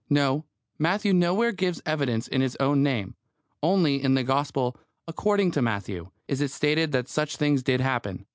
No: 0.09 0.45
Matthew 0.79 1.13
nowhere 1.13 1.51
gives 1.51 1.79
evidence 1.85 2.27
in 2.27 2.41
his 2.41 2.55
own 2.55 2.81
name. 2.81 3.13
Only, 3.61 4.01
in 4.01 4.15
the 4.15 4.23
Gospel 4.23 4.75
"according 5.07 5.51
to 5.51 5.61
Matthew" 5.61 6.09
it 6.27 6.41
is 6.41 6.51
stated 6.51 6.91
that 6.93 7.07
such 7.07 7.37
things 7.37 7.61
did 7.61 7.81
happen. 7.81 8.25